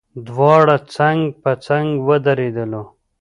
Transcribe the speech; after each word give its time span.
دواړه 0.27 0.75
څنګ 0.95 1.19
په 1.41 1.51
څنګ 1.65 1.87
ودرېدلو. 2.07 2.83